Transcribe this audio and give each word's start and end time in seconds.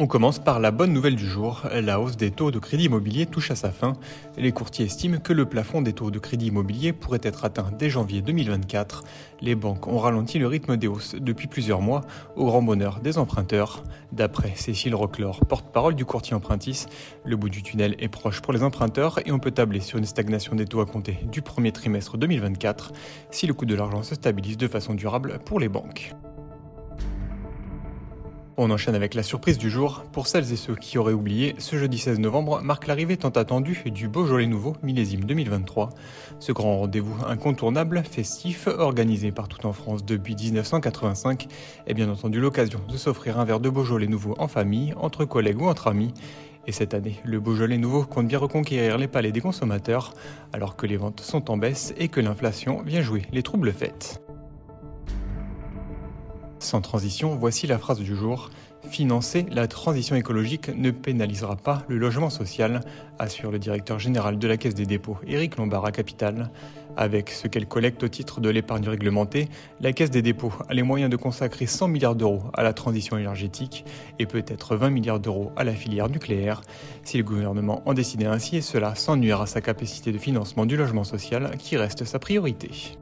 On 0.00 0.06
commence 0.06 0.38
par 0.38 0.60
la 0.60 0.70
bonne 0.70 0.92
nouvelle 0.92 1.16
du 1.16 1.26
jour. 1.26 1.62
La 1.74 1.98
hausse 1.98 2.16
des 2.16 2.30
taux 2.30 2.52
de 2.52 2.60
crédit 2.60 2.84
immobilier 2.84 3.26
touche 3.26 3.50
à 3.50 3.56
sa 3.56 3.72
fin. 3.72 3.94
Les 4.36 4.52
courtiers 4.52 4.86
estiment 4.86 5.18
que 5.18 5.32
le 5.32 5.44
plafond 5.44 5.82
des 5.82 5.92
taux 5.92 6.12
de 6.12 6.20
crédit 6.20 6.46
immobilier 6.46 6.92
pourrait 6.92 7.18
être 7.20 7.44
atteint 7.44 7.72
dès 7.76 7.90
janvier 7.90 8.22
2024. 8.22 9.02
Les 9.40 9.56
banques 9.56 9.88
ont 9.88 9.98
ralenti 9.98 10.38
le 10.38 10.46
rythme 10.46 10.76
des 10.76 10.86
hausses 10.86 11.16
depuis 11.16 11.48
plusieurs 11.48 11.80
mois, 11.80 12.02
au 12.36 12.46
grand 12.46 12.62
bonheur 12.62 13.00
des 13.00 13.18
emprunteurs. 13.18 13.82
D'après 14.12 14.52
Cécile 14.54 14.94
Roclor, 14.94 15.44
porte-parole 15.46 15.96
du 15.96 16.04
courtier 16.04 16.36
empruntis, 16.36 16.86
le 17.24 17.34
bout 17.34 17.48
du 17.48 17.64
tunnel 17.64 17.96
est 17.98 18.06
proche 18.06 18.40
pour 18.40 18.52
les 18.52 18.62
emprunteurs 18.62 19.18
et 19.26 19.32
on 19.32 19.40
peut 19.40 19.50
tabler 19.50 19.80
sur 19.80 19.98
une 19.98 20.04
stagnation 20.04 20.54
des 20.54 20.66
taux 20.66 20.80
à 20.80 20.86
compter 20.86 21.18
du 21.32 21.42
premier 21.42 21.72
trimestre 21.72 22.16
2024 22.16 22.92
si 23.32 23.48
le 23.48 23.54
coût 23.54 23.66
de 23.66 23.74
l'argent 23.74 24.04
se 24.04 24.14
stabilise 24.14 24.58
de 24.58 24.68
façon 24.68 24.94
durable 24.94 25.40
pour 25.44 25.58
les 25.58 25.68
banques. 25.68 26.14
On 28.60 28.72
enchaîne 28.72 28.96
avec 28.96 29.14
la 29.14 29.22
surprise 29.22 29.56
du 29.56 29.70
jour. 29.70 30.02
Pour 30.10 30.26
celles 30.26 30.52
et 30.52 30.56
ceux 30.56 30.74
qui 30.74 30.98
auraient 30.98 31.12
oublié, 31.12 31.54
ce 31.58 31.76
jeudi 31.76 31.96
16 31.96 32.18
novembre 32.18 32.60
marque 32.60 32.88
l'arrivée 32.88 33.16
tant 33.16 33.28
attendue 33.28 33.84
du 33.86 34.08
Beaujolais 34.08 34.48
nouveau 34.48 34.74
millésime 34.82 35.22
2023. 35.22 35.90
Ce 36.40 36.50
grand 36.50 36.76
rendez-vous 36.78 37.14
incontournable, 37.24 38.02
festif, 38.02 38.66
organisé 38.66 39.30
partout 39.30 39.64
en 39.64 39.72
France 39.72 40.04
depuis 40.04 40.34
1985, 40.34 41.46
est 41.86 41.94
bien 41.94 42.10
entendu 42.10 42.40
l'occasion 42.40 42.80
de 42.88 42.96
s'offrir 42.96 43.38
un 43.38 43.44
verre 43.44 43.60
de 43.60 43.70
Beaujolais 43.70 44.08
nouveau 44.08 44.34
en 44.38 44.48
famille, 44.48 44.92
entre 44.96 45.24
collègues 45.24 45.62
ou 45.62 45.68
entre 45.68 45.86
amis. 45.86 46.12
Et 46.66 46.72
cette 46.72 46.94
année, 46.94 47.20
le 47.24 47.38
Beaujolais 47.38 47.78
nouveau 47.78 48.02
compte 48.02 48.26
bien 48.26 48.40
reconquérir 48.40 48.98
les 48.98 49.06
palais 49.06 49.30
des 49.30 49.40
consommateurs, 49.40 50.14
alors 50.52 50.74
que 50.74 50.86
les 50.86 50.96
ventes 50.96 51.20
sont 51.20 51.52
en 51.52 51.58
baisse 51.58 51.94
et 51.96 52.08
que 52.08 52.20
l'inflation 52.20 52.82
vient 52.82 53.02
jouer 53.02 53.22
les 53.30 53.44
troubles 53.44 53.72
fêtes. 53.72 54.20
Sans 56.68 56.82
transition, 56.82 57.34
voici 57.34 57.66
la 57.66 57.78
phrase 57.78 57.98
du 57.98 58.14
jour. 58.14 58.50
Financer 58.90 59.46
la 59.50 59.66
transition 59.66 60.16
écologique 60.16 60.68
ne 60.76 60.90
pénalisera 60.90 61.56
pas 61.56 61.82
le 61.88 61.96
logement 61.96 62.28
social, 62.28 62.80
assure 63.18 63.50
le 63.50 63.58
directeur 63.58 63.98
général 63.98 64.38
de 64.38 64.46
la 64.46 64.58
Caisse 64.58 64.74
des 64.74 64.84
dépôts, 64.84 65.16
Éric 65.26 65.56
Lombard 65.56 65.86
à 65.86 65.92
Capital. 65.92 66.50
Avec 66.94 67.30
ce 67.30 67.48
qu'elle 67.48 67.66
collecte 67.66 68.02
au 68.02 68.08
titre 68.08 68.42
de 68.42 68.50
l'épargne 68.50 68.86
réglementée, 68.86 69.48
la 69.80 69.94
Caisse 69.94 70.10
des 70.10 70.20
dépôts 70.20 70.52
a 70.68 70.74
les 70.74 70.82
moyens 70.82 71.10
de 71.10 71.16
consacrer 71.16 71.64
100 71.64 71.88
milliards 71.88 72.16
d'euros 72.16 72.42
à 72.52 72.62
la 72.62 72.74
transition 72.74 73.16
énergétique 73.16 73.86
et 74.18 74.26
peut-être 74.26 74.76
20 74.76 74.90
milliards 74.90 75.20
d'euros 75.20 75.52
à 75.56 75.64
la 75.64 75.72
filière 75.72 76.10
nucléaire. 76.10 76.60
Si 77.02 77.16
le 77.16 77.24
gouvernement 77.24 77.80
en 77.86 77.94
décidait 77.94 78.26
ainsi, 78.26 78.60
cela 78.60 78.94
sans 78.94 79.16
nuire 79.16 79.40
à 79.40 79.46
sa 79.46 79.62
capacité 79.62 80.12
de 80.12 80.18
financement 80.18 80.66
du 80.66 80.76
logement 80.76 81.04
social 81.04 81.50
qui 81.56 81.78
reste 81.78 82.04
sa 82.04 82.18
priorité. 82.18 82.98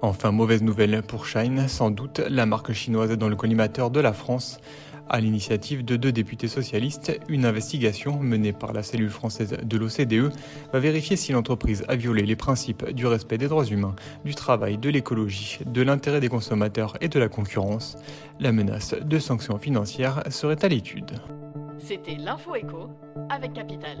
Enfin, 0.00 0.30
mauvaise 0.30 0.62
nouvelle 0.62 1.02
pour 1.02 1.26
Shine, 1.26 1.66
sans 1.66 1.90
doute 1.90 2.20
la 2.28 2.46
marque 2.46 2.72
chinoise 2.72 3.10
dans 3.18 3.28
le 3.28 3.34
collimateur 3.34 3.90
de 3.90 3.98
la 3.98 4.12
France. 4.12 4.60
À 5.08 5.20
l'initiative 5.20 5.84
de 5.84 5.96
deux 5.96 6.12
députés 6.12 6.46
socialistes, 6.46 7.18
une 7.28 7.44
investigation 7.44 8.20
menée 8.20 8.52
par 8.52 8.72
la 8.72 8.84
cellule 8.84 9.10
française 9.10 9.56
de 9.60 9.76
l'OCDE 9.76 10.30
va 10.72 10.78
vérifier 10.78 11.16
si 11.16 11.32
l'entreprise 11.32 11.84
a 11.88 11.96
violé 11.96 12.26
les 12.26 12.36
principes 12.36 12.90
du 12.90 13.06
respect 13.06 13.38
des 13.38 13.48
droits 13.48 13.64
humains, 13.64 13.96
du 14.24 14.34
travail, 14.36 14.78
de 14.78 14.90
l'écologie, 14.90 15.58
de 15.66 15.82
l'intérêt 15.82 16.20
des 16.20 16.28
consommateurs 16.28 16.96
et 17.00 17.08
de 17.08 17.18
la 17.18 17.28
concurrence. 17.28 17.96
La 18.38 18.52
menace 18.52 18.94
de 18.94 19.18
sanctions 19.18 19.58
financières 19.58 20.22
serait 20.30 20.64
à 20.64 20.68
l'étude. 20.68 21.10
C'était 21.78 22.16
l'info 22.16 22.52
avec 23.30 23.52
Capital. 23.52 23.98